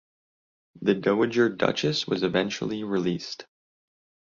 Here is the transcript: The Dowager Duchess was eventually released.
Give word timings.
The 0.81 0.95
Dowager 0.95 1.47
Duchess 1.49 2.07
was 2.07 2.23
eventually 2.23 2.83
released. 2.83 3.45